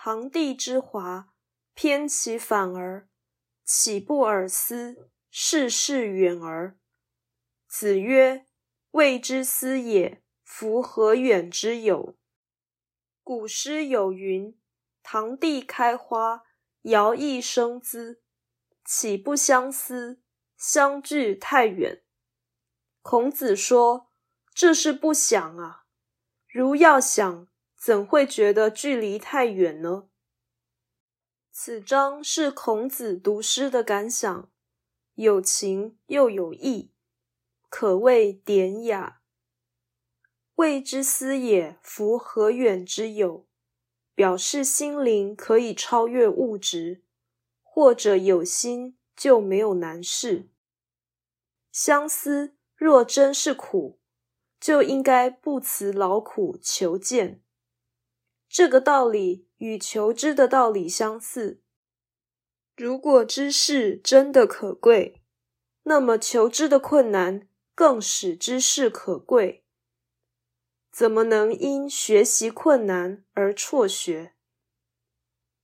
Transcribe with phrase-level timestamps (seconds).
[0.00, 1.32] 堂弟之华，
[1.74, 3.08] 偏其反而，
[3.64, 5.10] 岂不尔思？
[5.28, 6.78] 世事远而。
[7.66, 8.46] 子曰
[8.92, 12.16] ：“未之思也，夫何远之有？”
[13.24, 14.56] 古诗有云
[15.02, 16.44] ：“堂弟开花，
[16.82, 18.22] 摇曳生姿，
[18.84, 20.22] 岂不相思？
[20.56, 22.04] 相距太远。”
[23.02, 24.12] 孔子说
[24.54, 25.86] ：“这是不想啊！
[26.46, 30.08] 如要想，怎会觉得距离太远呢？”
[31.50, 34.50] 此章是孔子读诗的感想，
[35.14, 36.92] 有情又有意，
[37.68, 39.20] 可谓典雅。
[40.56, 43.46] 未之思也，夫何远之有？
[44.14, 47.04] 表示心灵可以超越物质，
[47.62, 50.48] 或者有心就没有难事。
[51.70, 54.00] 相思若真是苦，
[54.58, 57.40] 就应该不辞劳苦求见。
[58.48, 61.60] 这个道理与求知的道理相似。
[62.76, 65.22] 如果知识真的可贵，
[65.82, 69.64] 那么求知的困难更使知识可贵。
[70.90, 74.34] 怎么能因学习困难而辍学？